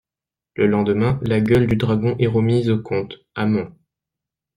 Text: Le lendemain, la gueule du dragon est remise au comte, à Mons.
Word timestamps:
Le 0.55 0.65
lendemain, 0.65 1.19
la 1.21 1.41
gueule 1.41 1.67
du 1.67 1.75
dragon 1.75 2.15
est 2.17 2.25
remise 2.25 2.71
au 2.71 2.79
comte, 2.81 3.19
à 3.35 3.45
Mons. 3.45 3.71